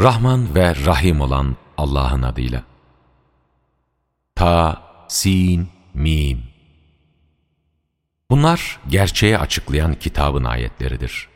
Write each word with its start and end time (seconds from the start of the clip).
Rahman 0.00 0.54
ve 0.54 0.76
Rahim 0.86 1.20
olan 1.20 1.56
Allah'ın 1.76 2.22
adıyla. 2.22 2.62
Ta, 4.34 4.82
Sin, 5.08 5.68
Mim. 5.94 6.42
Bunlar 8.30 8.80
gerçeği 8.88 9.38
açıklayan 9.38 9.94
kitabın 9.94 10.44
ayetleridir. 10.44 11.28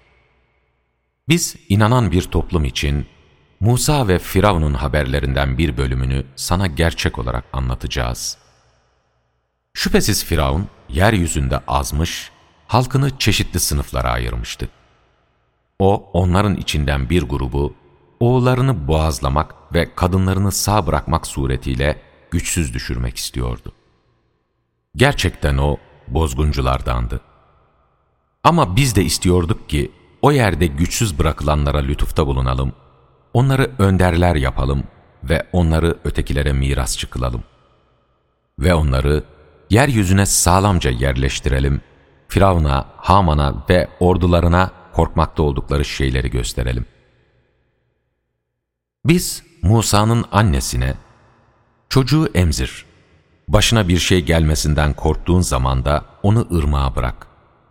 Biz 1.28 1.56
inanan 1.68 2.10
bir 2.12 2.22
toplum 2.22 2.64
için 2.64 3.06
Musa 3.60 4.08
ve 4.08 4.18
Firavun'un 4.18 4.74
haberlerinden 4.74 5.58
bir 5.58 5.76
bölümünü 5.76 6.26
sana 6.36 6.66
gerçek 6.66 7.18
olarak 7.18 7.44
anlatacağız. 7.52 8.38
Şüphesiz 9.74 10.24
Firavun 10.24 10.68
yeryüzünde 10.88 11.58
azmış, 11.66 12.30
halkını 12.66 13.18
çeşitli 13.18 13.60
sınıflara 13.60 14.10
ayırmıştı. 14.10 14.68
O, 15.78 16.10
onların 16.12 16.56
içinden 16.56 17.10
bir 17.10 17.22
grubu, 17.22 17.74
oğullarını 18.20 18.88
boğazlamak 18.88 19.54
ve 19.74 19.94
kadınlarını 19.94 20.52
sağ 20.52 20.86
bırakmak 20.86 21.26
suretiyle 21.26 22.02
güçsüz 22.30 22.74
düşürmek 22.74 23.16
istiyordu. 23.16 23.72
Gerçekten 24.96 25.58
o, 25.58 25.76
bozgunculardandı. 26.08 27.20
Ama 28.44 28.76
biz 28.76 28.96
de 28.96 29.04
istiyorduk 29.04 29.68
ki, 29.68 29.92
o 30.22 30.32
yerde 30.32 30.66
güçsüz 30.66 31.18
bırakılanlara 31.18 31.78
lütufta 31.78 32.26
bulunalım, 32.26 32.72
onları 33.34 33.70
önderler 33.78 34.36
yapalım 34.36 34.84
ve 35.24 35.46
onları 35.52 35.98
ötekilere 36.04 36.52
mirasçı 36.52 37.10
kılalım. 37.10 37.42
Ve 38.58 38.74
onları 38.74 39.24
yeryüzüne 39.70 40.26
sağlamca 40.26 40.90
yerleştirelim, 40.90 41.80
Firavun'a, 42.28 42.86
Haman'a 42.96 43.64
ve 43.70 43.88
ordularına 44.00 44.70
korkmakta 44.92 45.42
oldukları 45.42 45.84
şeyleri 45.84 46.30
gösterelim. 46.30 46.86
Biz 49.08 49.42
Musa'nın 49.62 50.24
annesine, 50.32 50.94
çocuğu 51.88 52.30
emzir, 52.34 52.84
başına 53.48 53.88
bir 53.88 53.98
şey 53.98 54.20
gelmesinden 54.20 54.94
korktuğun 54.94 55.40
zaman 55.40 55.84
da 55.84 56.04
onu 56.22 56.48
ırmağa 56.58 56.96
bırak. 56.96 57.26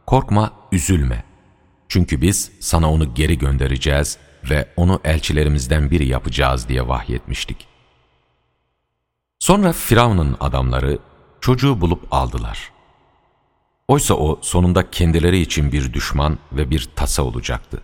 Korkma, 0.05 0.51
üzülme. 0.71 1.23
Çünkü 1.87 2.21
biz 2.21 2.51
sana 2.59 2.91
onu 2.91 3.13
geri 3.13 3.37
göndereceğiz 3.37 4.17
ve 4.49 4.67
onu 4.75 4.99
elçilerimizden 5.03 5.91
biri 5.91 6.07
yapacağız 6.07 6.67
diye 6.69 6.87
vahyetmiştik. 6.87 7.67
Sonra 9.39 9.73
Firavun'un 9.73 10.37
adamları 10.39 10.99
çocuğu 11.41 11.81
bulup 11.81 12.07
aldılar. 12.11 12.71
Oysa 13.87 14.13
o 14.13 14.39
sonunda 14.41 14.91
kendileri 14.91 15.39
için 15.39 15.71
bir 15.71 15.93
düşman 15.93 16.37
ve 16.51 16.69
bir 16.69 16.89
tasa 16.95 17.23
olacaktı. 17.23 17.81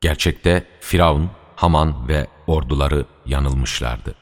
Gerçekte 0.00 0.66
Firavun, 0.80 1.30
Haman 1.58 2.08
ve 2.08 2.26
orduları 2.46 3.04
yanılmışlardı. 3.26 4.14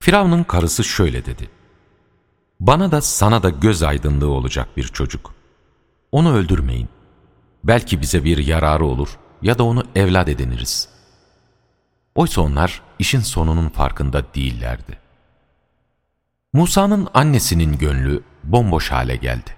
Firavun'un 0.00 0.42
karısı 0.42 0.84
şöyle 0.84 1.24
dedi. 1.26 1.50
Bana 2.60 2.90
da 2.90 3.00
sana 3.00 3.42
da 3.42 3.50
göz 3.50 3.82
aydınlığı 3.82 4.30
olacak 4.30 4.68
bir 4.76 4.82
çocuk. 4.82 5.34
Onu 6.12 6.34
öldürmeyin. 6.34 6.88
Belki 7.64 8.00
bize 8.00 8.24
bir 8.24 8.38
yararı 8.38 8.84
olur 8.84 9.18
ya 9.42 9.58
da 9.58 9.64
onu 9.64 9.84
evlat 9.94 10.28
ediniriz. 10.28 10.88
Oysa 12.14 12.40
onlar 12.40 12.82
işin 12.98 13.20
sonunun 13.20 13.68
farkında 13.68 14.34
değillerdi. 14.34 14.98
Musa'nın 16.52 17.08
annesinin 17.14 17.78
gönlü 17.78 18.22
bomboş 18.44 18.90
hale 18.90 19.16
geldi. 19.16 19.56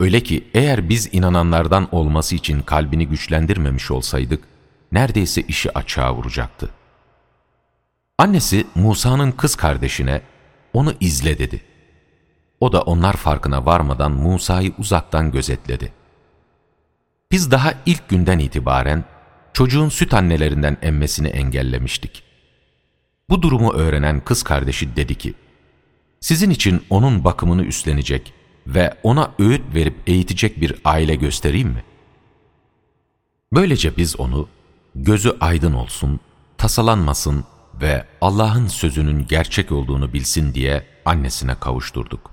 Öyle 0.00 0.22
ki 0.22 0.50
eğer 0.54 0.88
biz 0.88 1.14
inananlardan 1.14 1.94
olması 1.94 2.34
için 2.34 2.60
kalbini 2.60 3.08
güçlendirmemiş 3.08 3.90
olsaydık, 3.90 4.49
neredeyse 4.92 5.42
işi 5.42 5.78
açığa 5.78 6.14
vuracaktı. 6.14 6.70
Annesi 8.18 8.66
Musa'nın 8.74 9.32
kız 9.32 9.56
kardeşine, 9.56 10.22
onu 10.72 10.94
izle 11.00 11.38
dedi. 11.38 11.60
O 12.60 12.72
da 12.72 12.82
onlar 12.82 13.16
farkına 13.16 13.66
varmadan 13.66 14.12
Musa'yı 14.12 14.72
uzaktan 14.78 15.32
gözetledi. 15.32 15.92
Biz 17.32 17.50
daha 17.50 17.74
ilk 17.86 18.08
günden 18.08 18.38
itibaren 18.38 19.04
çocuğun 19.52 19.88
süt 19.88 20.14
annelerinden 20.14 20.76
emmesini 20.82 21.28
engellemiştik. 21.28 22.22
Bu 23.28 23.42
durumu 23.42 23.72
öğrenen 23.72 24.20
kız 24.20 24.42
kardeşi 24.42 24.96
dedi 24.96 25.14
ki, 25.14 25.34
sizin 26.20 26.50
için 26.50 26.82
onun 26.90 27.24
bakımını 27.24 27.64
üstlenecek 27.64 28.32
ve 28.66 28.94
ona 29.02 29.34
öğüt 29.38 29.74
verip 29.74 29.96
eğitecek 30.06 30.60
bir 30.60 30.74
aile 30.84 31.14
göstereyim 31.14 31.68
mi? 31.68 31.84
Böylece 33.52 33.96
biz 33.96 34.20
onu 34.20 34.48
gözü 34.94 35.36
aydın 35.40 35.72
olsun, 35.72 36.20
tasalanmasın 36.58 37.44
ve 37.80 38.06
Allah'ın 38.20 38.66
sözünün 38.66 39.26
gerçek 39.26 39.72
olduğunu 39.72 40.12
bilsin 40.12 40.54
diye 40.54 40.86
annesine 41.04 41.54
kavuşturduk. 41.54 42.30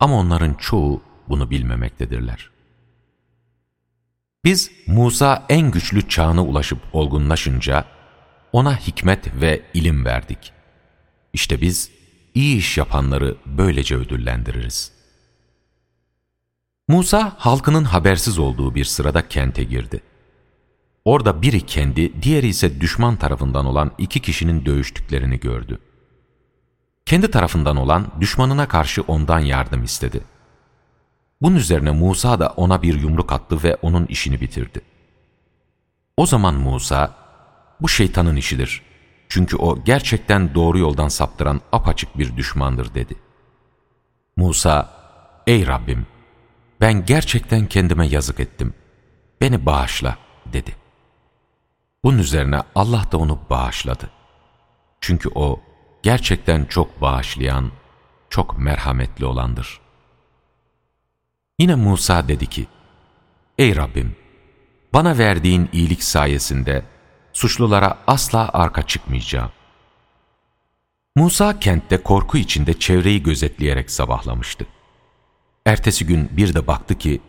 Ama 0.00 0.14
onların 0.14 0.54
çoğu 0.54 1.02
bunu 1.28 1.50
bilmemektedirler. 1.50 2.50
Biz 4.44 4.70
Musa 4.86 5.46
en 5.48 5.70
güçlü 5.70 6.08
çağına 6.08 6.44
ulaşıp 6.44 6.78
olgunlaşınca 6.92 7.84
ona 8.52 8.76
hikmet 8.76 9.40
ve 9.40 9.62
ilim 9.74 10.04
verdik. 10.04 10.52
İşte 11.32 11.60
biz 11.60 11.90
iyi 12.34 12.56
iş 12.56 12.78
yapanları 12.78 13.36
böylece 13.46 13.96
ödüllendiririz. 13.96 14.92
Musa 16.88 17.34
halkının 17.38 17.84
habersiz 17.84 18.38
olduğu 18.38 18.74
bir 18.74 18.84
sırada 18.84 19.28
kente 19.28 19.64
girdi. 19.64 20.00
Orada 21.04 21.42
biri 21.42 21.60
kendi, 21.60 22.22
diğeri 22.22 22.48
ise 22.48 22.80
düşman 22.80 23.16
tarafından 23.16 23.66
olan 23.66 23.90
iki 23.98 24.20
kişinin 24.20 24.66
dövüştüklerini 24.66 25.40
gördü. 25.40 25.78
Kendi 27.06 27.30
tarafından 27.30 27.76
olan 27.76 28.06
düşmanına 28.20 28.68
karşı 28.68 29.02
ondan 29.02 29.38
yardım 29.38 29.84
istedi. 29.84 30.20
Bunun 31.42 31.56
üzerine 31.56 31.90
Musa 31.90 32.40
da 32.40 32.48
ona 32.56 32.82
bir 32.82 33.00
yumruk 33.00 33.32
attı 33.32 33.62
ve 33.64 33.76
onun 33.82 34.06
işini 34.06 34.40
bitirdi. 34.40 34.80
O 36.16 36.26
zaman 36.26 36.54
Musa, 36.54 37.14
bu 37.80 37.88
şeytanın 37.88 38.36
işidir. 38.36 38.82
Çünkü 39.28 39.56
o 39.56 39.84
gerçekten 39.84 40.54
doğru 40.54 40.78
yoldan 40.78 41.08
saptıran 41.08 41.60
apaçık 41.72 42.18
bir 42.18 42.36
düşmandır 42.36 42.94
dedi. 42.94 43.14
Musa, 44.36 44.90
ey 45.46 45.66
Rabbim, 45.66 46.06
ben 46.80 47.06
gerçekten 47.06 47.66
kendime 47.66 48.06
yazık 48.06 48.40
ettim. 48.40 48.74
Beni 49.40 49.66
bağışla 49.66 50.16
dedi. 50.52 50.81
Bunun 52.04 52.18
üzerine 52.18 52.60
Allah 52.74 53.04
da 53.12 53.18
onu 53.18 53.40
bağışladı. 53.50 54.10
Çünkü 55.00 55.28
o 55.34 55.60
gerçekten 56.02 56.64
çok 56.64 57.00
bağışlayan, 57.00 57.70
çok 58.30 58.58
merhametli 58.58 59.24
olandır. 59.24 59.80
Yine 61.58 61.74
Musa 61.74 62.28
dedi 62.28 62.46
ki, 62.46 62.66
Ey 63.58 63.76
Rabbim, 63.76 64.16
bana 64.92 65.18
verdiğin 65.18 65.68
iyilik 65.72 66.02
sayesinde 66.02 66.84
suçlulara 67.32 67.98
asla 68.06 68.50
arka 68.52 68.82
çıkmayacağım. 68.82 69.50
Musa 71.16 71.60
kentte 71.60 72.02
korku 72.02 72.38
içinde 72.38 72.78
çevreyi 72.78 73.22
gözetleyerek 73.22 73.90
sabahlamıştı. 73.90 74.66
Ertesi 75.66 76.06
gün 76.06 76.28
bir 76.32 76.54
de 76.54 76.66
baktı 76.66 76.98
ki, 76.98 77.20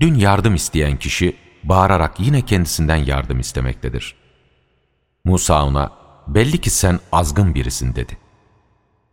dün 0.00 0.14
yardım 0.14 0.54
isteyen 0.54 0.96
kişi 0.96 1.36
bağırarak 1.68 2.20
yine 2.20 2.42
kendisinden 2.42 2.96
yardım 2.96 3.40
istemektedir. 3.40 4.14
Musa 5.24 5.66
ona, 5.66 5.92
belli 6.26 6.58
ki 6.58 6.70
sen 6.70 7.00
azgın 7.12 7.54
birisin 7.54 7.94
dedi. 7.94 8.18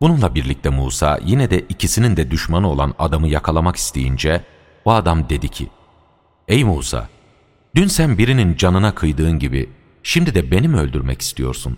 Bununla 0.02 0.36
birlikte 0.36 0.70
Musa 0.70 1.20
yine 1.26 1.50
de 1.50 1.60
ikisinin 1.60 2.18
de 2.18 2.32
düşmanı 2.32 2.70
olan 2.70 2.94
adamı 3.00 3.28
yakalamak 3.28 3.76
isteyince, 3.76 4.44
o 4.86 4.92
adam 4.92 5.30
dedi 5.30 5.50
ki, 5.50 5.70
Ey 6.48 6.64
Musa, 6.64 7.10
dün 7.76 7.88
sen 7.88 8.18
birinin 8.18 8.58
canına 8.58 8.96
kıydığın 8.96 9.40
gibi, 9.40 9.70
şimdi 10.04 10.36
de 10.36 10.52
beni 10.52 10.68
mi 10.68 10.78
öldürmek 10.78 11.22
istiyorsun? 11.22 11.78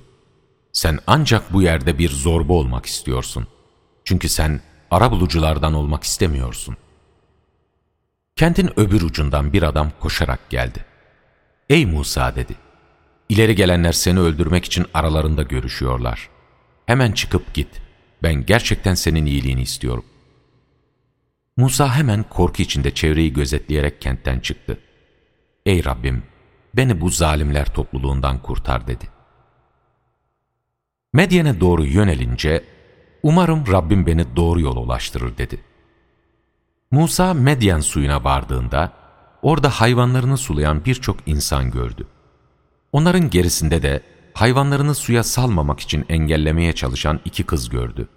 Sen 0.74 1.00
ancak 1.08 1.54
bu 1.54 1.62
yerde 1.62 1.98
bir 1.98 2.10
zorba 2.10 2.54
olmak 2.54 2.86
istiyorsun. 2.86 3.48
Çünkü 4.04 4.30
sen 4.30 4.62
arabuluculardan 4.92 5.74
olmak 5.74 6.04
istemiyorsun. 6.04 6.78
Kentin 8.36 8.80
öbür 8.80 9.02
ucundan 9.02 9.54
bir 9.54 9.64
adam 9.64 9.92
koşarak 10.00 10.50
geldi. 10.50 10.86
Ey 11.70 11.86
Musa 11.86 12.36
dedi. 12.36 12.56
İleri 13.30 13.56
gelenler 13.56 13.92
seni 13.92 14.20
öldürmek 14.20 14.66
için 14.66 14.86
aralarında 14.94 15.44
görüşüyorlar. 15.44 16.30
Hemen 16.86 17.12
çıkıp 17.12 17.54
git. 17.54 17.82
Ben 18.24 18.46
gerçekten 18.46 18.94
senin 18.94 19.26
iyiliğini 19.26 19.62
istiyorum. 19.62 20.06
Musa 21.58 21.96
hemen 21.96 22.24
korku 22.24 22.62
içinde 22.62 22.94
çevreyi 22.94 23.34
gözetleyerek 23.34 24.02
kentten 24.02 24.40
çıktı. 24.40 24.80
Ey 25.66 25.86
Rabbim, 25.86 26.24
beni 26.74 27.02
bu 27.02 27.10
zalimler 27.10 27.74
topluluğundan 27.74 28.42
kurtar 28.42 28.88
dedi. 28.88 29.10
Medyen'e 31.14 31.60
doğru 31.60 31.86
yönelince, 31.86 32.64
umarım 33.24 33.68
Rabbim 33.72 34.06
beni 34.06 34.36
doğru 34.36 34.62
yola 34.62 34.80
ulaştırır 34.80 35.38
dedi. 35.38 35.60
Musa 36.96 37.34
Medyen 37.34 37.80
suyuna 37.80 38.24
vardığında, 38.24 38.92
orada 39.42 39.70
hayvanlarını 39.70 40.38
sulayan 40.38 40.86
birçok 40.86 41.18
insan 41.26 41.72
gördü. 41.72 42.08
Onların 42.92 43.30
gerisinde 43.30 43.82
de 43.82 44.02
hayvanlarını 44.34 44.96
suya 44.96 45.24
salmamak 45.24 45.80
için 45.80 46.06
engellemeye 46.10 46.74
çalışan 46.74 47.20
iki 47.26 47.44
kız 47.44 47.70
gördü. 47.70 48.08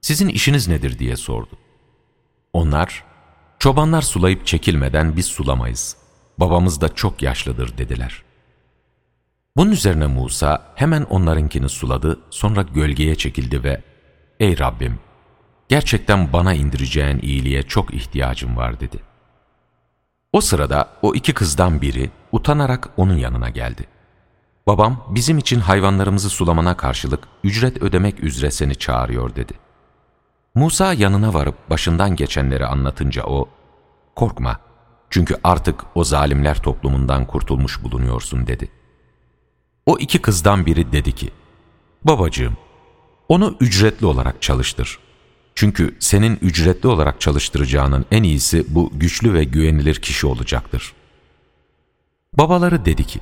Sizin 0.00 0.28
işiniz 0.28 0.68
nedir 0.68 0.98
diye 0.98 1.16
sordu. 1.16 1.58
Onlar, 2.52 3.04
çobanlar 3.58 4.02
sulayıp 4.02 4.46
çekilmeden 4.46 5.16
biz 5.16 5.26
sulamayız. 5.26 5.96
Babamız 6.38 6.80
da 6.80 6.94
çok 6.94 7.22
yaşlıdır 7.22 7.78
dediler. 7.78 8.22
Bunun 9.56 9.70
üzerine 9.70 10.06
Musa 10.06 10.72
hemen 10.74 11.02
onlarınkini 11.02 11.68
suladı, 11.68 12.20
sonra 12.30 12.62
gölgeye 12.62 13.14
çekildi 13.14 13.64
ve 13.64 13.82
''Ey 14.40 14.58
Rabbim, 14.58 14.98
gerçekten 15.68 16.32
bana 16.32 16.54
indireceğin 16.54 17.18
iyiliğe 17.22 17.62
çok 17.62 17.94
ihtiyacım 17.94 18.56
var.'' 18.56 18.80
dedi. 18.80 19.00
O 20.32 20.40
sırada 20.40 20.88
o 21.02 21.14
iki 21.14 21.34
kızdan 21.34 21.82
biri 21.82 22.10
utanarak 22.32 22.88
onun 22.96 23.16
yanına 23.16 23.48
geldi. 23.48 23.86
''Babam 24.66 25.04
bizim 25.08 25.38
için 25.38 25.60
hayvanlarımızı 25.60 26.30
sulamana 26.30 26.76
karşılık 26.76 27.28
ücret 27.44 27.82
ödemek 27.82 28.24
üzere 28.24 28.50
seni 28.50 28.74
çağırıyor.'' 28.74 29.36
dedi. 29.36 29.52
Musa 30.54 30.92
yanına 30.92 31.34
varıp 31.34 31.70
başından 31.70 32.16
geçenleri 32.16 32.66
anlatınca 32.66 33.24
o, 33.24 33.48
''Korkma, 34.16 34.60
çünkü 35.10 35.36
artık 35.44 35.84
o 35.94 36.04
zalimler 36.04 36.62
toplumundan 36.62 37.26
kurtulmuş 37.26 37.82
bulunuyorsun.'' 37.82 38.46
dedi. 38.46 38.68
O 39.86 39.98
iki 39.98 40.18
kızdan 40.22 40.66
biri 40.66 40.92
dedi 40.92 41.12
ki, 41.12 41.30
''Babacığım, 42.04 42.56
onu 43.28 43.56
ücretli 43.60 44.06
olarak 44.06 44.42
çalıştır. 44.42 45.07
Çünkü 45.58 45.94
senin 45.98 46.38
ücretli 46.42 46.86
olarak 46.86 47.20
çalıştıracağının 47.20 48.04
en 48.10 48.22
iyisi 48.22 48.64
bu 48.68 48.90
güçlü 48.94 49.34
ve 49.34 49.44
güvenilir 49.44 49.94
kişi 49.94 50.26
olacaktır.'' 50.26 50.92
Babaları 52.34 52.84
dedi 52.84 53.04
ki, 53.04 53.20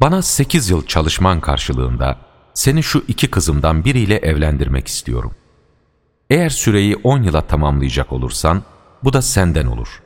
''Bana 0.00 0.22
sekiz 0.22 0.70
yıl 0.70 0.86
çalışman 0.86 1.40
karşılığında 1.40 2.18
seni 2.54 2.82
şu 2.82 3.04
iki 3.08 3.30
kızımdan 3.30 3.84
biriyle 3.84 4.16
evlendirmek 4.16 4.88
istiyorum. 4.88 5.34
Eğer 6.30 6.50
süreyi 6.50 6.96
on 6.96 7.22
yıla 7.22 7.40
tamamlayacak 7.40 8.12
olursan, 8.12 8.62
bu 9.04 9.12
da 9.12 9.22
senden 9.22 9.66
olur. 9.66 10.02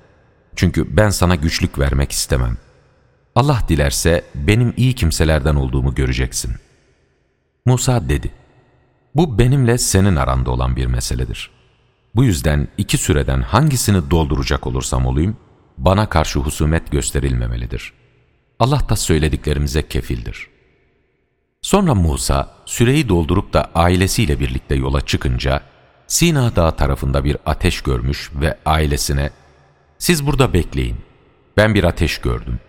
Çünkü 0.56 0.97
ben 0.97 1.11
sana 1.11 1.35
güçlük 1.35 1.79
vermek 1.79 2.12
istemem.'' 2.12 2.59
Allah 3.35 3.62
dilerse 3.69 4.25
benim 4.35 4.75
iyi 4.77 4.94
kimselerden 4.94 5.55
olduğumu 5.55 5.94
göreceksin. 5.94 6.55
Musa 7.67 8.09
dedi, 8.09 8.31
bu 9.19 9.38
benimle 9.38 9.79
senin 9.79 10.17
aranda 10.17 10.50
olan 10.50 10.76
bir 10.76 10.87
meseledir. 10.87 11.50
Bu 12.15 12.25
yüzden 12.25 12.69
iki 12.79 12.99
süreden 12.99 13.43
hangisini 13.43 14.11
dolduracak 14.11 14.67
olursam 14.67 15.06
olayım, 15.06 15.37
bana 15.79 16.09
karşı 16.09 16.38
husumet 16.38 16.91
gösterilmemelidir. 16.91 17.93
Allah 18.59 18.82
da 18.88 18.97
söylediklerimize 18.97 19.88
kefildir. 19.88 20.47
Sonra 21.62 21.94
Musa, 21.94 22.55
süreyi 22.67 23.09
doldurup 23.09 23.53
da 23.53 23.70
ailesiyle 23.75 24.41
birlikte 24.41 24.75
yola 24.75 25.00
çıkınca, 25.00 25.61
Sina 26.06 26.56
Dağı 26.56 26.76
tarafında 26.76 27.25
bir 27.25 27.37
ateş 27.47 27.81
görmüş 27.81 28.31
ve 28.35 28.59
ailesine, 28.67 29.31
''Siz 29.99 30.26
burada 30.26 30.53
bekleyin, 30.53 30.97
ben 31.56 31.75
bir 31.75 31.85
ateş 31.85 32.19
gördüm. 32.19 32.61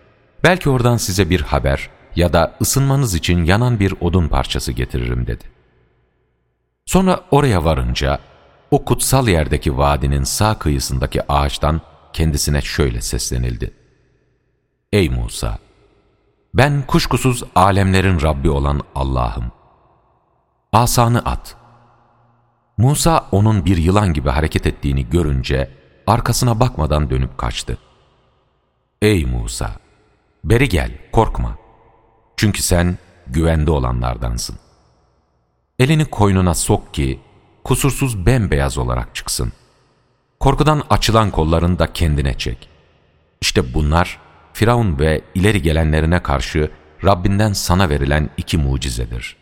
Belki 0.44 0.70
oradan 0.70 0.96
size 0.96 1.30
bir 1.30 1.40
haber 1.40 1.90
ya 2.16 2.32
da 2.32 2.56
ısınmanız 2.60 3.14
için 3.14 3.44
yanan 3.44 3.80
bir 3.80 3.94
odun 4.00 4.28
parçası 4.28 4.72
getiririm 4.72 5.26
dedi. 5.26 5.59
Sonra 6.90 7.20
oraya 7.30 7.64
varınca 7.64 8.18
o 8.70 8.84
kutsal 8.84 9.28
yerdeki 9.28 9.78
vadinin 9.78 10.24
sağ 10.24 10.58
kıyısındaki 10.58 11.32
ağaçtan 11.32 11.80
kendisine 12.12 12.60
şöyle 12.60 13.00
seslenildi. 13.00 13.74
Ey 14.92 15.08
Musa! 15.08 15.58
Ben 16.54 16.86
kuşkusuz 16.86 17.44
alemlerin 17.54 18.20
Rabbi 18.20 18.50
olan 18.50 18.80
Allah'ım. 18.94 19.52
Asanı 20.72 21.18
at. 21.18 21.56
Musa 22.78 23.26
onun 23.32 23.64
bir 23.64 23.76
yılan 23.76 24.12
gibi 24.12 24.28
hareket 24.28 24.66
ettiğini 24.66 25.10
görünce 25.10 25.70
arkasına 26.06 26.60
bakmadan 26.60 27.10
dönüp 27.10 27.38
kaçtı. 27.38 27.78
Ey 29.02 29.24
Musa! 29.24 29.70
Beri 30.44 30.68
gel, 30.68 30.90
korkma. 31.12 31.56
Çünkü 32.36 32.62
sen 32.62 32.98
güvende 33.26 33.70
olanlardansın. 33.70 34.69
Elini 35.80 36.04
koynuna 36.04 36.54
sok 36.54 36.94
ki, 36.94 37.20
kusursuz 37.64 38.26
bembeyaz 38.26 38.78
olarak 38.78 39.14
çıksın. 39.14 39.52
Korkudan 40.40 40.82
açılan 40.90 41.30
kollarını 41.30 41.78
da 41.78 41.92
kendine 41.92 42.38
çek. 42.38 42.68
İşte 43.40 43.74
bunlar, 43.74 44.18
Firavun 44.52 44.98
ve 44.98 45.20
ileri 45.34 45.62
gelenlerine 45.62 46.22
karşı 46.22 46.70
Rabbinden 47.04 47.52
sana 47.52 47.88
verilen 47.88 48.30
iki 48.36 48.58
mucizedir. 48.58 49.36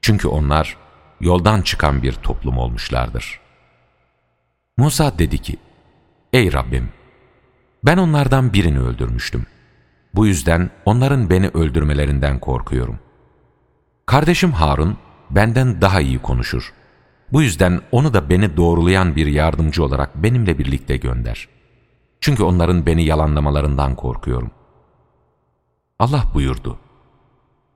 Çünkü 0.00 0.28
onlar, 0.28 0.76
yoldan 1.20 1.62
çıkan 1.62 2.02
bir 2.02 2.12
toplum 2.12 2.58
olmuşlardır. 2.58 3.40
Musa 4.76 5.18
dedi 5.18 5.38
ki, 5.38 5.56
Ey 6.32 6.52
Rabbim! 6.52 6.88
Ben 7.84 7.96
onlardan 7.96 8.52
birini 8.52 8.80
öldürmüştüm. 8.80 9.46
Bu 10.14 10.26
yüzden 10.26 10.70
onların 10.84 11.30
beni 11.30 11.48
öldürmelerinden 11.48 12.38
korkuyorum. 12.38 12.98
Kardeşim 14.06 14.52
Harun 14.52 14.98
benden 15.30 15.80
daha 15.80 16.00
iyi 16.00 16.18
konuşur. 16.18 16.72
Bu 17.32 17.42
yüzden 17.42 17.80
onu 17.92 18.14
da 18.14 18.30
beni 18.30 18.56
doğrulayan 18.56 19.16
bir 19.16 19.26
yardımcı 19.26 19.84
olarak 19.84 20.22
benimle 20.22 20.58
birlikte 20.58 20.96
gönder. 20.96 21.48
Çünkü 22.20 22.42
onların 22.42 22.86
beni 22.86 23.04
yalanlamalarından 23.04 23.94
korkuyorum. 23.94 24.50
Allah 25.98 26.24
buyurdu. 26.34 26.78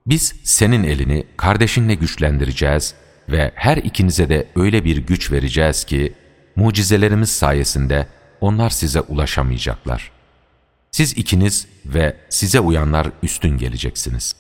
Biz 0.07 0.35
senin 0.45 0.85
elini 0.85 1.27
kardeşinle 1.37 1.95
güçlendireceğiz 1.95 2.95
ve 3.29 3.53
her 3.55 3.77
ikinize 3.77 4.29
de 4.29 4.49
öyle 4.57 4.85
bir 4.85 4.97
güç 4.97 5.33
vereceğiz 5.33 5.85
ki, 5.85 6.15
mucizelerimiz 6.57 7.31
sayesinde 7.31 8.07
onlar 8.41 8.71
size 8.71 9.01
ulaşamayacaklar.'' 9.01 10.21
Siz 10.91 11.19
ikiniz 11.19 11.67
ve 11.87 12.17
size 12.29 12.61
uyanlar 12.61 13.11
üstün 13.23 13.59
geleceksiniz. 13.59 14.37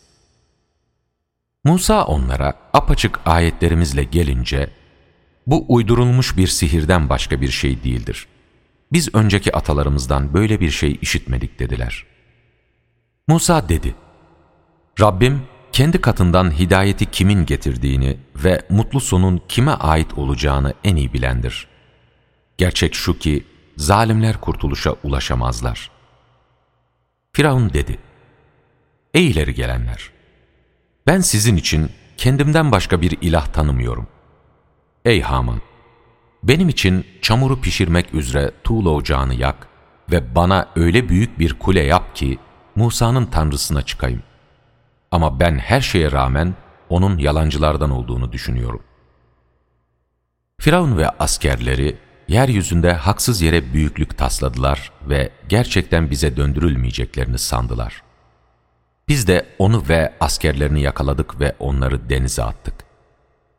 Musa 1.65 2.05
onlara 2.05 2.55
apaçık 2.73 3.21
ayetlerimizle 3.27 4.05
gelince, 4.05 4.71
bu 5.47 5.65
uydurulmuş 5.69 6.37
bir 6.37 6.47
sihirden 6.47 7.09
başka 7.09 7.41
bir 7.41 7.51
şey 7.51 7.85
değildir. 7.85 8.27
Biz 8.93 9.15
önceki 9.15 9.57
atalarımızdan 9.57 10.35
böyle 10.35 10.61
bir 10.61 10.71
şey 10.71 10.99
işitmedik 11.03 11.59
dediler. 11.59 12.07
Musa 13.29 13.69
dedi, 13.69 13.95
Rabbim 15.01 15.43
kendi 15.73 16.01
katından 16.01 16.59
hidayeti 16.59 17.07
kimin 17.07 17.47
getirdiğini 17.47 18.19
ve 18.37 18.63
mutlu 18.71 19.01
sonun 19.01 19.43
kime 19.49 19.73
ait 19.73 20.19
olacağını 20.19 20.75
en 20.85 20.97
iyi 20.97 21.13
bilendir. 21.13 21.67
Gerçek 22.59 22.95
şu 22.95 23.19
ki 23.19 23.45
zalimler 23.77 24.41
kurtuluşa 24.41 24.95
ulaşamazlar.'' 25.05 26.01
Firavun 27.33 27.73
dedi, 27.73 27.99
Ey 29.15 29.31
ileri 29.31 29.55
gelenler! 29.55 30.11
Ben 31.07 31.21
sizin 31.21 31.57
için 31.57 31.91
kendimden 32.17 32.73
başka 32.73 33.01
bir 33.01 33.19
ilah 33.21 33.47
tanımıyorum. 33.47 34.07
Ey 35.05 35.21
Haman! 35.23 35.61
Benim 36.43 36.69
için 36.69 37.07
çamuru 37.23 37.61
pişirmek 37.61 38.15
üzere 38.15 38.51
tuğla 38.65 38.91
ocağını 38.91 39.35
yak 39.35 39.69
ve 40.11 40.35
bana 40.35 40.69
öyle 40.77 41.09
büyük 41.09 41.39
bir 41.39 41.59
kule 41.59 41.81
yap 41.81 42.17
ki 42.17 42.39
Musa'nın 42.77 43.27
tanrısına 43.27 43.83
çıkayım. 43.83 44.23
Ama 45.11 45.41
ben 45.41 45.59
her 45.59 45.81
şeye 45.81 46.13
rağmen 46.13 46.55
onun 46.89 47.19
yalancılardan 47.19 47.91
olduğunu 47.91 48.33
düşünüyorum. 48.33 48.83
Firavun 50.61 50.99
ve 50.99 51.09
askerleri 51.09 51.97
yeryüzünde 52.29 52.93
haksız 52.93 53.43
yere 53.43 53.73
büyüklük 53.73 54.19
tasladılar 54.19 54.93
ve 55.09 55.31
gerçekten 55.49 56.11
bize 56.11 56.37
döndürülmeyeceklerini 56.37 57.39
sandılar. 57.39 58.03
Biz 59.11 59.27
de 59.27 59.47
onu 59.59 59.89
ve 59.89 60.15
askerlerini 60.21 60.83
yakaladık 60.83 61.41
ve 61.41 61.57
onları 61.59 62.11
denize 62.11 62.43
attık. 62.43 62.75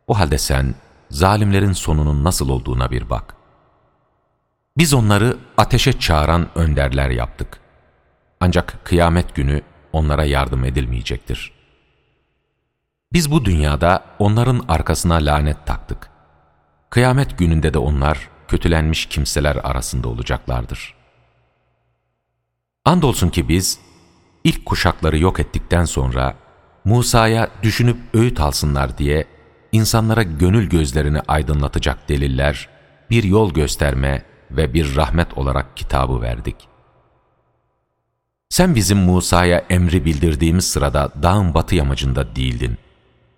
O 0.08 0.20
halde 0.20 0.38
sen 0.38 0.76
zalimlerin 1.10 1.74
sonunun 1.74 2.24
nasıl 2.24 2.50
olduğuna 2.50 2.92
bir 2.92 3.10
bak. 3.10 3.36
Biz 4.78 4.94
onları 4.94 5.38
ateşe 5.58 6.00
çağıran 6.00 6.48
önderler 6.56 7.10
yaptık. 7.10 7.60
Ancak 8.40 8.86
kıyamet 8.86 9.36
günü 9.36 9.62
onlara 9.94 10.26
yardım 10.26 10.66
edilmeyecektir. 10.66 11.54
Biz 13.14 13.32
bu 13.32 13.46
dünyada 13.46 14.06
onların 14.20 14.66
arkasına 14.68 15.16
lanet 15.16 15.66
taktık. 15.66 16.10
Kıyamet 16.90 17.38
gününde 17.38 17.74
de 17.74 17.78
onlar 17.78 18.30
kötülenmiş 18.48 19.06
kimseler 19.06 19.56
arasında 19.56 20.08
olacaklardır. 20.08 20.94
Andolsun 22.86 23.30
ki 23.30 23.50
biz, 23.50 23.80
ilk 24.44 24.66
kuşakları 24.66 25.18
yok 25.18 25.40
ettikten 25.40 25.86
sonra, 25.86 26.36
Musa'ya 26.86 27.50
düşünüp 27.64 27.98
öğüt 28.14 28.40
alsınlar 28.40 28.98
diye, 28.98 29.26
insanlara 29.72 30.24
gönül 30.24 30.70
gözlerini 30.70 31.20
aydınlatacak 31.28 32.10
deliller, 32.10 32.70
bir 33.10 33.24
yol 33.24 33.54
gösterme 33.54 34.24
ve 34.52 34.74
bir 34.74 34.96
rahmet 34.96 35.38
olarak 35.38 35.78
kitabı 35.78 36.22
verdik. 36.22 36.56
Sen 38.50 38.76
bizim 38.76 38.98
Musa'ya 38.98 39.66
emri 39.70 40.06
bildirdiğimiz 40.06 40.66
sırada 40.66 41.12
dağın 41.24 41.54
batı 41.54 41.76
yamacında 41.76 42.36
değildin 42.36 42.78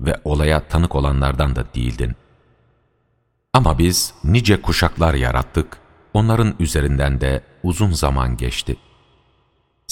ve 0.02 0.22
olaya 0.24 0.60
tanık 0.60 0.96
olanlardan 0.96 1.56
da 1.56 1.66
değildin. 1.76 2.16
Ama 3.54 3.78
biz 3.78 4.14
nice 4.24 4.62
kuşaklar 4.62 5.14
yarattık, 5.14 5.78
onların 6.14 6.56
üzerinden 6.60 7.22
de 7.22 7.42
uzun 7.64 7.92
zaman 7.92 8.38
geçti. 8.38 8.76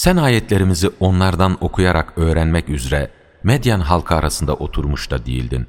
Sen 0.01 0.17
ayetlerimizi 0.17 0.89
onlardan 1.00 1.58
okuyarak 1.62 2.13
öğrenmek 2.17 2.70
üzere 2.70 3.12
Medyan 3.43 3.79
halkı 3.79 4.15
arasında 4.15 4.53
oturmuş 4.53 5.12
da 5.12 5.25
değildin. 5.25 5.67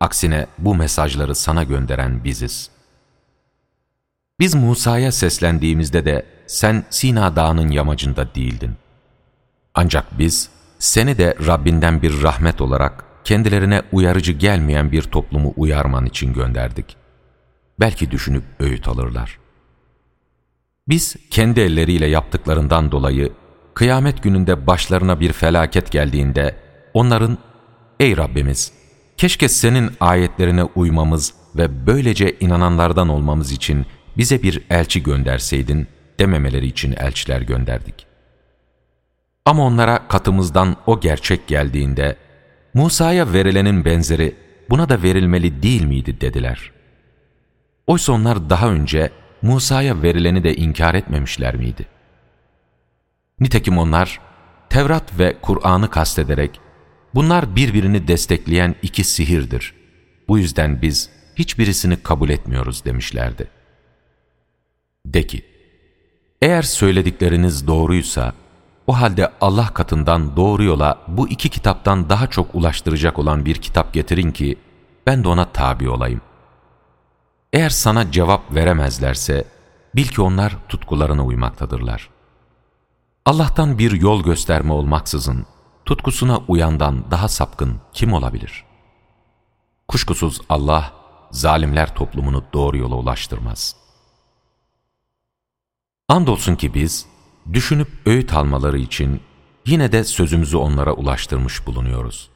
Aksine 0.00 0.46
bu 0.58 0.74
mesajları 0.74 1.34
sana 1.34 1.64
gönderen 1.64 2.24
biziz. 2.24 2.70
Biz 4.40 4.54
Musa'ya 4.54 5.12
seslendiğimizde 5.12 6.04
de 6.04 6.26
sen 6.46 6.84
Sina 6.90 7.36
Dağı'nın 7.36 7.70
yamacında 7.70 8.34
değildin. 8.34 8.72
Ancak 9.74 10.18
biz 10.18 10.50
seni 10.78 11.18
de 11.18 11.34
Rabbinden 11.46 12.02
bir 12.02 12.22
rahmet 12.22 12.60
olarak 12.60 13.04
kendilerine 13.24 13.82
uyarıcı 13.92 14.32
gelmeyen 14.32 14.92
bir 14.92 15.02
toplumu 15.02 15.52
uyarman 15.56 16.06
için 16.06 16.32
gönderdik. 16.32 16.96
Belki 17.80 18.10
düşünüp 18.10 18.44
öğüt 18.60 18.88
alırlar. 18.88 19.38
Biz 20.88 21.16
kendi 21.30 21.60
elleriyle 21.60 22.06
yaptıklarından 22.06 22.92
dolayı 22.92 23.32
kıyamet 23.74 24.22
gününde 24.22 24.66
başlarına 24.66 25.20
bir 25.20 25.32
felaket 25.32 25.92
geldiğinde 25.92 26.56
onların 26.94 27.38
''Ey 28.00 28.16
Rabbimiz, 28.16 28.72
keşke 29.16 29.48
senin 29.48 29.90
ayetlerine 30.00 30.64
uymamız 30.64 31.34
ve 31.56 31.86
böylece 31.86 32.36
inananlardan 32.40 33.08
olmamız 33.08 33.52
için 33.52 33.86
bize 34.16 34.42
bir 34.42 34.62
elçi 34.70 35.02
gönderseydin.'' 35.02 36.00
dememeleri 36.20 36.66
için 36.66 36.94
elçiler 36.98 37.40
gönderdik. 37.40 38.06
Ama 39.44 39.66
onlara 39.66 40.08
katımızdan 40.08 40.76
o 40.86 41.00
gerçek 41.00 41.46
geldiğinde, 41.46 42.16
Musa'ya 42.74 43.32
verilenin 43.32 43.84
benzeri 43.84 44.34
buna 44.70 44.88
da 44.88 45.02
verilmeli 45.02 45.62
değil 45.62 45.82
miydi 45.82 46.20
dediler. 46.20 46.72
Oysa 47.86 48.12
onlar 48.12 48.50
daha 48.50 48.70
önce 48.70 49.10
Musa'ya 49.42 50.02
verileni 50.02 50.44
de 50.44 50.54
inkar 50.56 50.94
etmemişler 50.94 51.56
miydi? 51.56 51.86
Nitekim 53.40 53.78
onlar, 53.78 54.20
Tevrat 54.70 55.18
ve 55.18 55.36
Kur'an'ı 55.42 55.90
kastederek, 55.90 56.60
bunlar 57.14 57.56
birbirini 57.56 58.08
destekleyen 58.08 58.74
iki 58.82 59.04
sihirdir. 59.04 59.74
Bu 60.28 60.38
yüzden 60.38 60.82
biz 60.82 61.10
hiçbirisini 61.36 61.96
kabul 62.02 62.30
etmiyoruz 62.30 62.84
demişlerdi. 62.84 63.48
De 65.06 65.26
ki, 65.26 65.44
eğer 66.42 66.62
söyledikleriniz 66.62 67.66
doğruysa, 67.66 68.34
o 68.86 68.92
halde 68.92 69.30
Allah 69.40 69.66
katından 69.74 70.36
doğru 70.36 70.64
yola 70.64 70.98
bu 71.08 71.28
iki 71.28 71.48
kitaptan 71.48 72.08
daha 72.08 72.26
çok 72.26 72.54
ulaştıracak 72.54 73.18
olan 73.18 73.44
bir 73.44 73.54
kitap 73.54 73.94
getirin 73.94 74.30
ki, 74.30 74.56
ben 75.06 75.24
de 75.24 75.28
ona 75.28 75.44
tabi 75.44 75.88
olayım. 75.88 76.20
Eğer 77.52 77.70
sana 77.70 78.12
cevap 78.12 78.54
veremezlerse, 78.54 79.44
bil 79.96 80.06
ki 80.06 80.22
onlar 80.22 80.56
tutkularına 80.68 81.24
uymaktadırlar. 81.24 82.08
Allah'tan 83.30 83.78
bir 83.78 83.92
yol 83.92 84.22
gösterme 84.22 84.72
olmaksızın, 84.72 85.46
tutkusuna 85.84 86.38
uyandan 86.48 87.10
daha 87.10 87.28
sapkın 87.28 87.80
kim 87.92 88.12
olabilir? 88.12 88.64
Kuşkusuz 89.88 90.40
Allah, 90.48 90.92
zalimler 91.30 91.94
toplumunu 91.94 92.44
doğru 92.52 92.76
yola 92.76 92.94
ulaştırmaz.'' 92.94 93.76
Andolsun 96.08 96.56
ki 96.56 96.74
biz, 96.74 97.06
düşünüp 97.52 97.88
öğüt 98.06 98.34
almaları 98.34 98.78
için 98.78 99.20
yine 99.66 99.92
de 99.92 100.04
sözümüzü 100.04 100.56
onlara 100.56 100.92
ulaştırmış 100.92 101.66
bulunuyoruz. 101.66 102.30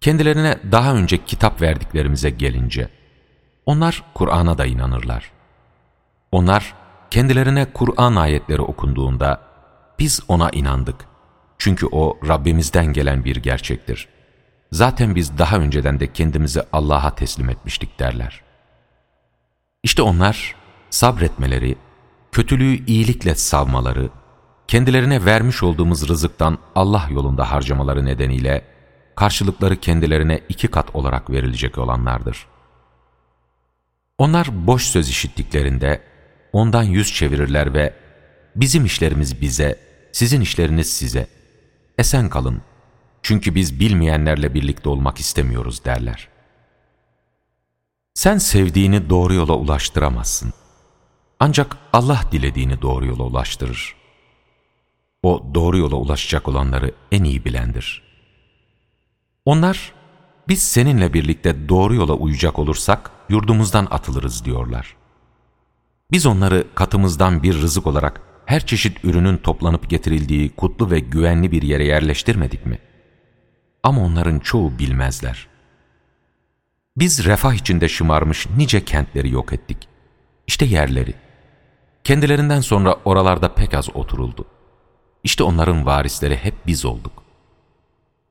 Kendilerine 0.00 0.58
daha 0.72 0.94
önce 0.94 1.24
kitap 1.24 1.62
verdiklerimize 1.62 2.30
gelince, 2.30 2.88
onlar 3.66 4.02
Kur'an'a 4.14 4.58
da 4.58 4.66
inanırlar. 4.66 5.30
Onlar 6.32 6.74
kendilerine 7.10 7.72
Kur'an 7.72 8.16
ayetleri 8.16 8.62
okunduğunda, 8.62 9.53
biz 9.98 10.20
ona 10.28 10.50
inandık. 10.50 11.06
Çünkü 11.58 11.86
o 11.86 12.18
Rabbimizden 12.28 12.86
gelen 12.86 13.24
bir 13.24 13.36
gerçektir. 13.36 14.08
Zaten 14.72 15.14
biz 15.14 15.38
daha 15.38 15.56
önceden 15.56 16.00
de 16.00 16.12
kendimizi 16.12 16.62
Allah'a 16.72 17.14
teslim 17.14 17.50
etmiştik 17.50 17.98
derler. 17.98 18.40
İşte 19.82 20.02
onlar 20.02 20.54
sabretmeleri, 20.90 21.76
kötülüğü 22.32 22.86
iyilikle 22.86 23.34
savmaları, 23.34 24.10
kendilerine 24.68 25.24
vermiş 25.24 25.62
olduğumuz 25.62 26.08
rızıktan 26.08 26.58
Allah 26.74 27.06
yolunda 27.10 27.50
harcamaları 27.50 28.04
nedeniyle 28.04 28.64
karşılıkları 29.16 29.76
kendilerine 29.76 30.40
iki 30.48 30.68
kat 30.68 30.94
olarak 30.94 31.30
verilecek 31.30 31.78
olanlardır. 31.78 32.46
Onlar 34.18 34.66
boş 34.66 34.82
söz 34.82 35.08
işittiklerinde 35.08 36.02
ondan 36.52 36.82
yüz 36.82 37.14
çevirirler 37.14 37.74
ve 37.74 37.94
bizim 38.56 38.84
işlerimiz 38.84 39.40
bize, 39.40 39.78
sizin 40.12 40.40
işleriniz 40.40 40.92
size, 40.92 41.26
esen 41.98 42.28
kalın 42.28 42.62
çünkü 43.24 43.54
biz 43.54 43.80
bilmeyenlerle 43.80 44.54
birlikte 44.54 44.88
olmak 44.88 45.18
istemiyoruz 45.18 45.84
derler. 45.84 46.28
Sen 48.14 48.38
sevdiğini 48.38 49.10
doğru 49.10 49.34
yola 49.34 49.54
ulaştıramazsın. 49.54 50.52
Ancak 51.40 51.76
Allah 51.92 52.20
dilediğini 52.32 52.82
doğru 52.82 53.06
yola 53.06 53.22
ulaştırır. 53.22 53.94
O 55.22 55.50
doğru 55.54 55.78
yola 55.78 55.96
ulaşacak 55.96 56.48
olanları 56.48 56.94
en 57.12 57.24
iyi 57.24 57.44
bilendir. 57.44 58.02
Onlar, 59.44 59.92
biz 60.48 60.62
seninle 60.62 61.12
birlikte 61.12 61.68
doğru 61.68 61.94
yola 61.94 62.12
uyacak 62.12 62.58
olursak 62.58 63.10
yurdumuzdan 63.28 63.88
atılırız 63.90 64.44
diyorlar. 64.44 64.96
Biz 66.10 66.26
onları 66.26 66.66
katımızdan 66.74 67.42
bir 67.42 67.54
rızık 67.54 67.86
olarak 67.86 68.20
her 68.46 68.66
çeşit 68.66 69.04
ürünün 69.04 69.36
toplanıp 69.36 69.90
getirildiği 69.90 70.50
kutlu 70.50 70.90
ve 70.90 70.98
güvenli 70.98 71.52
bir 71.52 71.62
yere 71.62 71.84
yerleştirmedik 71.84 72.66
mi? 72.66 72.78
Ama 73.82 74.02
onların 74.02 74.38
çoğu 74.38 74.78
bilmezler. 74.78 75.48
Biz 76.96 77.24
refah 77.24 77.54
içinde 77.54 77.88
şımarmış 77.88 78.46
nice 78.56 78.84
kentleri 78.84 79.30
yok 79.30 79.52
ettik. 79.52 79.88
İşte 80.46 80.64
yerleri. 80.64 81.14
Kendilerinden 82.04 82.60
sonra 82.60 82.96
oralarda 83.04 83.54
pek 83.54 83.74
az 83.74 83.96
oturuldu. 83.96 84.46
İşte 85.24 85.42
onların 85.42 85.86
varisleri 85.86 86.36
hep 86.36 86.54
biz 86.66 86.84
olduk. 86.84 87.22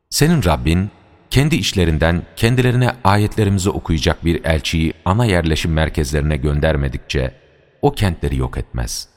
Senin 0.09 0.43
Rabbin, 0.43 0.91
kendi 1.29 1.55
işlerinden 1.55 2.23
kendilerine 2.35 2.91
ayetlerimizi 3.03 3.69
okuyacak 3.69 4.25
bir 4.25 4.45
elçiyi 4.45 4.93
ana 5.05 5.25
yerleşim 5.25 5.73
merkezlerine 5.73 6.37
göndermedikçe 6.37 7.33
o 7.81 7.91
kentleri 7.91 8.37
yok 8.37 8.57
etmez. 8.57 9.12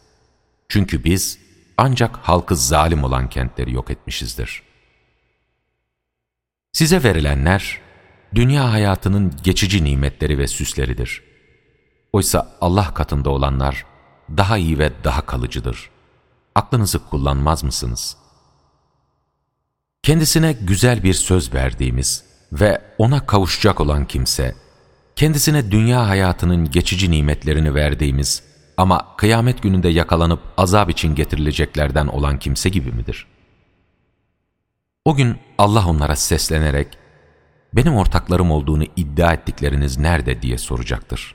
Çünkü 0.68 1.04
biz 1.04 1.38
ancak 1.76 2.16
halkı 2.16 2.56
zalim 2.56 3.04
olan 3.04 3.28
kentleri 3.28 3.72
yok 3.74 3.90
etmişizdir. 3.90 4.62
Size 6.72 7.02
verilenler, 7.02 7.80
dünya 8.34 8.72
hayatının 8.72 9.34
geçici 9.42 9.84
nimetleri 9.84 10.38
ve 10.38 10.48
süsleridir. 10.48 11.22
Oysa 12.12 12.56
Allah 12.60 12.94
katında 12.94 13.30
olanlar, 13.30 13.86
daha 14.36 14.58
iyi 14.58 14.78
ve 14.78 14.92
daha 15.04 15.26
kalıcıdır. 15.26 15.90
Aklınızı 16.54 16.98
kullanmaz 16.98 17.64
mısınız? 17.64 18.16
Kendisine 20.02 20.52
güzel 20.52 21.02
bir 21.02 21.14
söz 21.14 21.54
verdiğimiz 21.54 22.24
ve 22.52 22.82
ona 22.98 23.26
kavuşacak 23.26 23.80
olan 23.80 24.06
kimse, 24.06 24.54
kendisine 25.16 25.70
dünya 25.70 26.08
hayatının 26.08 26.70
geçici 26.70 27.10
nimetlerini 27.10 27.74
verdiğimiz 27.74 28.42
ama 28.76 29.16
kıyamet 29.16 29.62
gününde 29.62 29.88
yakalanıp 29.88 30.40
azap 30.56 30.90
için 30.90 31.14
getirileceklerden 31.14 32.06
olan 32.06 32.38
kimse 32.38 32.68
gibi 32.68 32.92
midir? 32.92 33.26
O 35.04 35.14
gün 35.14 35.38
Allah 35.58 35.86
onlara 35.88 36.16
seslenerek, 36.16 36.98
benim 37.72 37.96
ortaklarım 37.96 38.50
olduğunu 38.50 38.84
iddia 38.96 39.32
ettikleriniz 39.32 39.98
nerede 39.98 40.42
diye 40.42 40.58
soracaktır. 40.58 41.34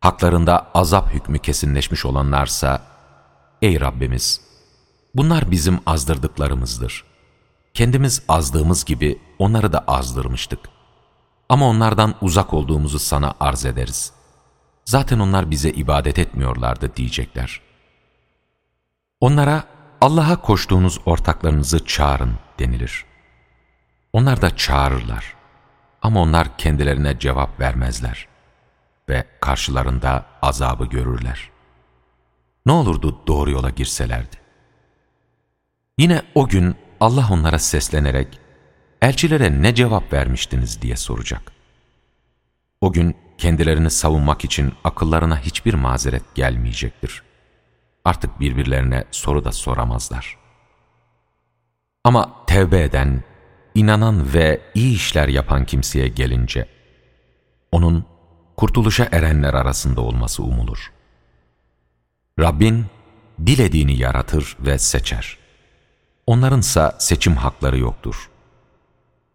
Haklarında 0.00 0.70
azap 0.74 1.14
hükmü 1.14 1.38
kesinleşmiş 1.38 2.04
olanlarsa, 2.04 2.82
Ey 3.62 3.80
Rabbimiz! 3.80 4.40
Bunlar 5.14 5.50
bizim 5.50 5.80
azdırdıklarımızdır. 5.86 7.04
Kendimiz 7.74 8.22
azdığımız 8.28 8.84
gibi 8.84 9.18
onları 9.38 9.72
da 9.72 9.84
azdırmıştık. 9.86 10.60
Ama 11.48 11.68
onlardan 11.68 12.14
uzak 12.20 12.54
olduğumuzu 12.54 12.98
sana 12.98 13.34
arz 13.40 13.64
ederiz. 13.64 14.12
Zaten 14.88 15.18
onlar 15.18 15.50
bize 15.50 15.70
ibadet 15.70 16.18
etmiyorlardı 16.18 16.96
diyecekler. 16.96 17.60
Onlara 19.20 19.64
Allah'a 20.00 20.40
koştuğunuz 20.40 21.00
ortaklarınızı 21.06 21.84
çağırın 21.84 22.34
denilir. 22.58 23.04
Onlar 24.12 24.42
da 24.42 24.56
çağırırlar. 24.56 25.34
Ama 26.02 26.20
onlar 26.20 26.58
kendilerine 26.58 27.18
cevap 27.18 27.60
vermezler 27.60 28.28
ve 29.08 29.24
karşılarında 29.40 30.26
azabı 30.42 30.86
görürler. 30.86 31.50
Ne 32.66 32.72
olurdu 32.72 33.22
doğru 33.26 33.50
yola 33.50 33.70
girselerdi? 33.70 34.36
Yine 35.98 36.22
o 36.34 36.48
gün 36.48 36.76
Allah 37.00 37.28
onlara 37.30 37.58
seslenerek, 37.58 38.40
elçilere 39.02 39.62
ne 39.62 39.74
cevap 39.74 40.12
vermiştiniz 40.12 40.82
diye 40.82 40.96
soracak. 40.96 41.52
O 42.80 42.92
gün 42.92 43.27
kendilerini 43.38 43.90
savunmak 43.90 44.44
için 44.44 44.72
akıllarına 44.84 45.40
hiçbir 45.40 45.74
mazeret 45.74 46.34
gelmeyecektir. 46.34 47.22
Artık 48.04 48.40
birbirlerine 48.40 49.04
soru 49.10 49.44
da 49.44 49.52
soramazlar. 49.52 50.36
Ama 52.04 52.44
tevbe 52.46 52.82
eden, 52.82 53.22
inanan 53.74 54.34
ve 54.34 54.60
iyi 54.74 54.94
işler 54.94 55.28
yapan 55.28 55.64
kimseye 55.64 56.08
gelince, 56.08 56.68
onun 57.72 58.04
kurtuluşa 58.56 59.08
erenler 59.12 59.54
arasında 59.54 60.00
olması 60.00 60.42
umulur. 60.42 60.92
Rabbin 62.40 62.86
dilediğini 63.46 63.98
yaratır 63.98 64.56
ve 64.60 64.78
seçer. 64.78 65.38
Onlarınsa 66.26 66.96
seçim 66.98 67.36
hakları 67.36 67.78
yoktur. 67.78 68.30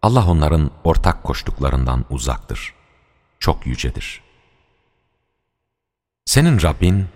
Allah 0.02 0.26
onların 0.26 0.70
ortak 0.84 1.24
koştuklarından 1.24 2.04
uzaktır. 2.10 2.73
Çok 3.44 3.66
yücedir. 3.66 4.20
Senin 6.24 6.62
Rabbin, 6.62 7.06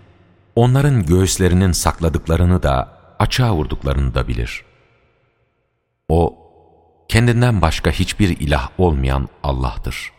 onların 0.57 1.07
göğüslerinin 1.07 1.73
sakladıklarını 1.73 2.63
da 2.63 2.99
açığa 3.19 3.55
vurduklarını 3.55 4.15
da 4.15 4.29
bilir. 4.29 4.65
O, 6.09 6.39
kendinden 7.09 7.63
başka 7.63 7.91
hiçbir 7.91 8.29
ilah 8.41 8.71
olmayan 8.79 9.29
Allah'tır. 9.43 10.13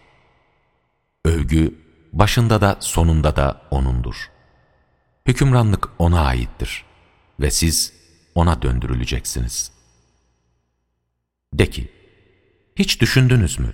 Övgü, 1.25 1.75
başında 2.13 2.61
da 2.61 2.77
sonunda 2.79 3.35
da 3.35 3.61
O'nundur. 3.71 4.31
Hükümranlık 5.27 5.89
O'na 5.99 6.21
aittir 6.21 6.85
ve 7.39 7.51
siz 7.51 7.93
O'na 8.35 8.61
döndürüleceksiniz. 8.61 9.71
De 11.53 11.69
ki, 11.69 11.91
hiç 12.75 13.01
düşündünüz 13.01 13.59
mü? 13.59 13.73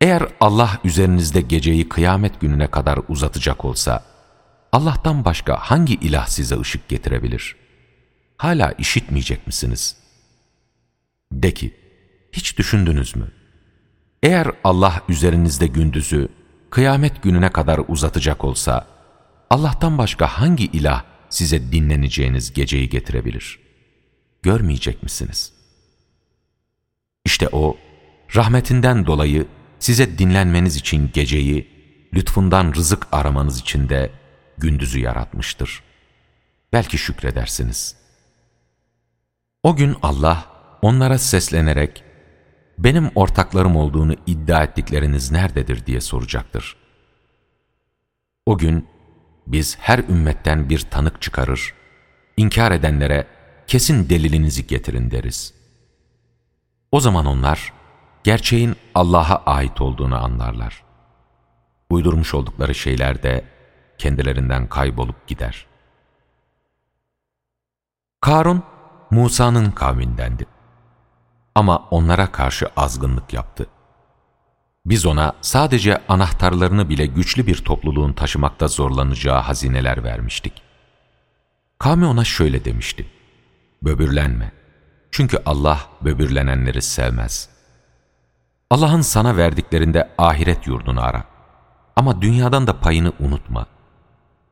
Eğer 0.00 0.22
Allah 0.40 0.78
üzerinizde 0.84 1.40
geceyi 1.40 1.88
kıyamet 1.88 2.40
gününe 2.40 2.66
kadar 2.66 2.98
uzatacak 3.08 3.64
olsa, 3.64 4.04
Allah'tan 4.72 5.24
başka 5.24 5.56
hangi 5.56 5.94
ilah 5.94 6.26
size 6.26 6.60
ışık 6.60 6.88
getirebilir? 6.88 7.56
Hala 8.36 8.72
işitmeyecek 8.72 9.46
misiniz? 9.46 9.96
De 11.32 11.54
ki, 11.54 11.74
hiç 12.32 12.58
düşündünüz 12.58 13.16
mü? 13.16 13.32
Eğer 14.22 14.48
Allah 14.64 15.02
üzerinizde 15.08 15.66
gündüzü 15.66 16.28
kıyamet 16.70 17.22
gününe 17.22 17.52
kadar 17.52 17.80
uzatacak 17.88 18.44
olsa, 18.44 18.86
Allah'tan 19.50 19.98
başka 19.98 20.26
hangi 20.26 20.64
ilah 20.64 21.04
size 21.30 21.72
dinleneceğiniz 21.72 22.52
geceyi 22.52 22.88
getirebilir? 22.88 23.58
Görmeyecek 24.42 25.02
misiniz? 25.02 25.52
İşte 27.24 27.48
O, 27.52 27.76
rahmetinden 28.36 29.06
dolayı 29.06 29.46
size 29.78 30.18
dinlenmeniz 30.18 30.76
için 30.76 31.10
geceyi, 31.14 31.68
lütfundan 32.14 32.74
rızık 32.74 33.06
aramanız 33.12 33.60
için 33.60 33.88
de 33.88 34.10
gündüzü 34.58 35.00
yaratmıştır. 35.00 35.82
Belki 36.72 36.98
şükredersiniz. 36.98 37.96
O 39.62 39.76
gün 39.76 39.96
Allah 40.02 40.46
onlara 40.82 41.18
seslenerek, 41.18 42.04
benim 42.78 43.10
ortaklarım 43.14 43.76
olduğunu 43.76 44.14
iddia 44.26 44.62
ettikleriniz 44.62 45.30
nerededir 45.30 45.86
diye 45.86 46.00
soracaktır. 46.00 46.76
O 48.46 48.58
gün 48.58 48.88
biz 49.46 49.78
her 49.80 49.98
ümmetten 49.98 50.68
bir 50.68 50.80
tanık 50.80 51.22
çıkarır, 51.22 51.74
inkar 52.36 52.72
edenlere 52.72 53.26
kesin 53.66 54.08
delilinizi 54.08 54.66
getirin 54.66 55.10
deriz. 55.10 55.54
O 56.92 57.00
zaman 57.00 57.26
onlar 57.26 57.72
gerçeğin 58.28 58.76
Allah'a 58.94 59.42
ait 59.46 59.80
olduğunu 59.80 60.24
anlarlar. 60.24 60.82
Uydurmuş 61.90 62.34
oldukları 62.34 62.74
şeyler 62.74 63.22
de 63.22 63.44
kendilerinden 63.98 64.68
kaybolup 64.68 65.26
gider. 65.26 65.66
Karun, 68.20 68.62
Musa'nın 69.10 69.70
kavmindendi. 69.70 70.46
Ama 71.54 71.88
onlara 71.90 72.32
karşı 72.32 72.68
azgınlık 72.76 73.32
yaptı. 73.32 73.66
Biz 74.86 75.06
ona 75.06 75.32
sadece 75.40 76.02
anahtarlarını 76.08 76.88
bile 76.88 77.06
güçlü 77.06 77.46
bir 77.46 77.64
topluluğun 77.64 78.12
taşımakta 78.12 78.68
zorlanacağı 78.68 79.38
hazineler 79.40 80.04
vermiştik. 80.04 80.62
Kavmi 81.78 82.06
ona 82.06 82.24
şöyle 82.24 82.64
demişti. 82.64 83.06
Böbürlenme. 83.82 84.52
Çünkü 85.10 85.38
Allah 85.46 85.80
böbürlenenleri 86.00 86.82
sevmez. 86.82 87.57
Allah'ın 88.70 89.00
sana 89.00 89.36
verdiklerinde 89.36 90.10
ahiret 90.18 90.66
yurdunu 90.66 91.02
ara. 91.02 91.24
Ama 91.96 92.22
dünyadan 92.22 92.66
da 92.66 92.80
payını 92.80 93.12
unutma. 93.20 93.66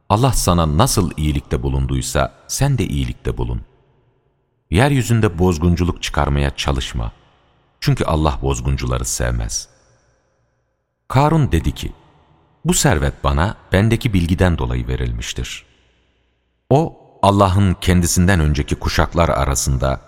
Allah 0.08 0.32
sana 0.32 0.78
nasıl 0.78 1.10
iyilikte 1.16 1.62
bulunduysa 1.62 2.34
sen 2.48 2.78
de 2.78 2.84
iyilikte 2.84 3.36
bulun. 3.36 3.60
Yeryüzünde 4.70 5.38
bozgunculuk 5.38 6.02
çıkarmaya 6.02 6.56
çalışma. 6.56 7.12
Çünkü 7.80 8.04
Allah 8.04 8.38
bozguncuları 8.42 9.04
sevmez. 9.04 9.68
Karun 11.08 11.52
dedi 11.52 11.72
ki, 11.72 11.92
bu 12.64 12.74
servet 12.74 13.24
bana 13.24 13.56
bendeki 13.72 14.12
bilgiden 14.12 14.58
dolayı 14.58 14.88
verilmiştir. 14.88 15.64
O, 16.70 16.96
Allah'ın 17.22 17.74
kendisinden 17.80 18.40
önceki 18.40 18.74
kuşaklar 18.74 19.28
arasında 19.28 20.00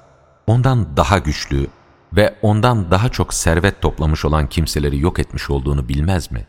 ondan 0.47 0.97
daha 0.97 1.18
güçlü 1.18 1.66
ve 2.12 2.38
ondan 2.42 2.90
daha 2.90 3.09
çok 3.09 3.35
servet 3.35 3.83
toplamış 3.83 4.25
olan 4.25 4.49
kimseleri 4.49 4.99
yok 4.99 5.18
etmiş 5.18 5.51
olduğunu 5.51 5.88
bilmez 5.88 6.31
mi? 6.31 6.47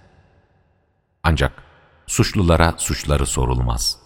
Ancak 1.24 1.64
suçlulara 2.08 2.74
suçları 2.78 3.26
sorulmaz. 3.26 4.00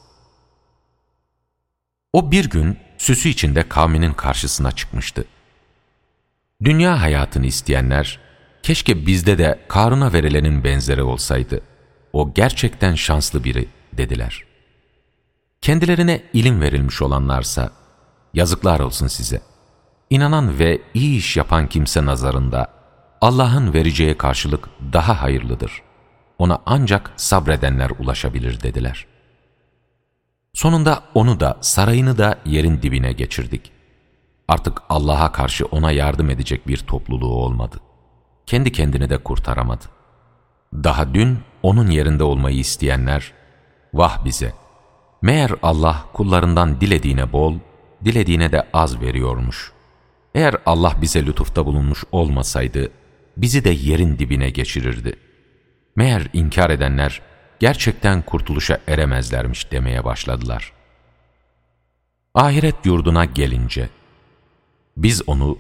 O 2.14 2.32
bir 2.32 2.50
gün 2.50 2.78
süsü 2.98 3.30
içinde 3.30 3.70
kavminin 3.70 4.14
karşısına 4.14 4.72
çıkmıştı. 4.72 5.26
Dünya 6.64 7.02
hayatını 7.02 7.46
isteyenler, 7.46 8.20
keşke 8.64 9.06
bizde 9.06 9.38
de 9.38 9.66
Karun'a 9.68 10.14
verilenin 10.14 10.64
benzeri 10.64 11.04
olsaydı. 11.04 11.62
O 12.14 12.34
gerçekten 12.34 12.96
şanslı 12.96 13.44
biri 13.44 13.70
dediler. 13.94 14.44
Kendilerine 15.62 16.24
ilim 16.34 16.62
verilmiş 16.62 17.02
olanlarsa, 17.02 17.72
yazıklar 18.34 18.80
olsun 18.80 19.08
size. 19.08 19.42
İnanan 20.14 20.60
ve 20.60 20.82
iyi 20.94 21.18
iş 21.18 21.38
yapan 21.38 21.68
kimse 21.68 22.06
nazarında, 22.06 22.68
Allah'ın 23.22 23.74
vereceği 23.74 24.18
karşılık 24.18 24.70
daha 24.94 25.22
hayırlıdır. 25.22 25.82
Ona 26.38 26.60
ancak 26.66 27.12
sabredenler 27.16 27.92
ulaşabilir 28.00 28.62
dediler.'' 28.62 29.14
Sonunda 30.54 31.04
onu 31.14 31.40
da 31.40 31.58
sarayını 31.62 32.18
da 32.18 32.40
yerin 32.46 32.82
dibine 32.82 33.14
geçirdik. 33.14 33.72
Artık 34.48 34.82
Allah'a 34.90 35.32
karşı 35.32 35.66
ona 35.66 35.92
yardım 35.92 36.30
edecek 36.30 36.68
bir 36.68 36.78
topluluğu 36.78 37.36
olmadı. 37.36 37.78
Kendi 38.46 38.72
kendini 38.72 39.10
de 39.10 39.18
kurtaramadı. 39.18 39.86
Daha 40.74 41.14
dün 41.14 41.40
onun 41.64 41.88
yerinde 41.88 42.24
olmayı 42.24 42.58
isteyenler, 42.58 43.34
vah 43.94 44.26
bize! 44.26 44.54
Meğer 45.22 45.52
Allah 45.64 46.06
kullarından 46.14 46.82
dilediğine 46.82 47.34
bol, 47.34 47.56
dilediğine 48.06 48.52
de 48.52 48.68
az 48.74 49.02
veriyormuş. 49.02 49.74
Eğer 50.36 50.56
Allah 50.66 50.98
bize 51.02 51.26
lütufta 51.26 51.66
bulunmuş 51.66 52.04
olmasaydı, 52.12 52.92
bizi 53.38 53.64
de 53.64 53.70
yerin 53.70 54.20
dibine 54.20 54.50
geçirirdi. 54.50 55.16
Meğer 55.96 56.30
inkar 56.34 56.70
edenler, 56.70 57.22
gerçekten 57.60 58.22
kurtuluşa 58.22 58.80
eremezlermiş 58.88 59.72
demeye 59.72 60.04
başladılar. 60.04 60.74
Ahiret 62.34 62.86
yurduna 62.86 63.26
gelince, 63.26 63.90
biz 64.98 65.30
onu 65.30 65.58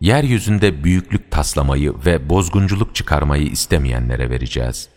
yeryüzünde 0.00 0.84
büyüklük 0.84 1.30
taslamayı 1.30 1.94
ve 2.06 2.28
bozgunculuk 2.28 2.94
çıkarmayı 2.94 3.46
istemeyenlere 3.46 4.30
vereceğiz. 4.30 4.88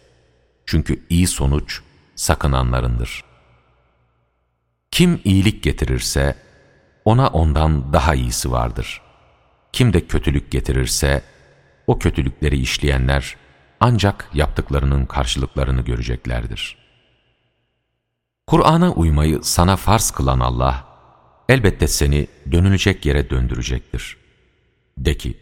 Çünkü 0.65 1.05
iyi 1.09 1.27
sonuç 1.27 1.81
sakınanlarındır. 2.15 3.23
Kim 4.91 5.21
iyilik 5.23 5.63
getirirse, 5.63 6.35
ona 7.05 7.27
ondan 7.27 7.93
daha 7.93 8.15
iyisi 8.15 8.51
vardır. 8.51 9.01
Kim 9.73 9.93
de 9.93 10.07
kötülük 10.07 10.51
getirirse, 10.51 11.21
o 11.87 11.99
kötülükleri 11.99 12.57
işleyenler, 12.57 13.35
ancak 13.79 14.29
yaptıklarının 14.33 15.05
karşılıklarını 15.05 15.81
göreceklerdir. 15.81 16.77
Kur'an'a 18.47 18.91
uymayı 18.91 19.39
sana 19.43 19.75
farz 19.75 20.11
kılan 20.11 20.39
Allah, 20.39 20.87
elbette 21.49 21.87
seni 21.87 22.27
dönülecek 22.51 23.05
yere 23.05 23.29
döndürecektir. 23.29 24.17
De 24.97 25.17
ki, 25.17 25.37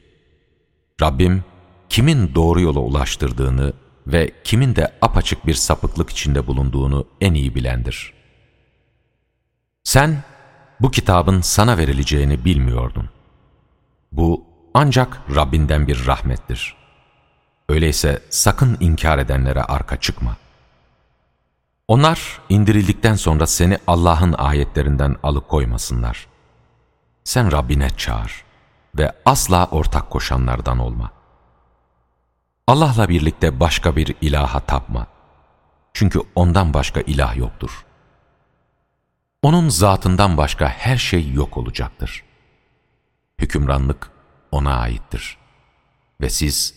Rabbim 1.02 1.44
kimin 1.90 2.36
doğru 2.36 2.62
yola 2.62 2.80
ulaştırdığını 2.80 3.74
ve 4.08 4.32
kimin 4.44 4.76
de 4.76 4.94
apaçık 5.02 5.48
bir 5.48 5.54
sapıklık 5.54 6.10
içinde 6.10 6.48
bulunduğunu 6.48 7.08
en 7.22 7.34
iyi 7.34 7.56
bilendir. 7.56 8.14
Sen, 9.84 10.24
bu 10.80 10.92
kitabın 10.92 11.42
sana 11.42 11.78
verileceğini 11.78 12.46
bilmiyordun. 12.46 13.10
Bu 14.12 14.46
ancak 14.74 15.22
Rabbinden 15.36 15.88
bir 15.88 16.06
rahmettir. 16.08 16.76
Öyleyse 17.70 18.22
sakın 18.30 18.78
inkar 18.80 19.18
edenlere 19.18 19.64
arka 19.64 20.00
çıkma. 20.00 20.36
Onlar 21.88 22.40
indirildikten 22.50 23.16
sonra 23.16 23.48
seni 23.48 23.78
Allah'ın 23.88 24.34
ayetlerinden 24.34 25.16
alıkoymasınlar. 25.24 26.28
Sen 27.24 27.52
Rabbine 27.52 27.90
çağır 27.90 28.44
ve 28.98 29.12
asla 29.26 29.66
ortak 29.66 30.10
koşanlardan 30.10 30.80
olma. 30.80 31.12
Allah'la 32.68 33.10
birlikte 33.10 33.60
başka 33.60 33.96
bir 33.96 34.16
ilaha 34.22 34.60
tapma. 34.60 35.08
Çünkü 35.94 36.22
ondan 36.36 36.74
başka 36.74 37.02
ilah 37.02 37.38
yoktur. 37.38 37.86
Onun 39.44 39.70
zatından 39.70 40.38
başka 40.38 40.70
her 40.70 40.98
şey 40.98 41.32
yok 41.32 41.58
olacaktır. 41.58 42.24
Hükümranlık 43.42 44.12
ona 44.52 44.76
aittir 44.80 45.38
ve 46.22 46.30
siz 46.30 46.74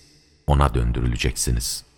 ona 0.47 0.75
döndürüleceksiniz.'' 0.75 1.90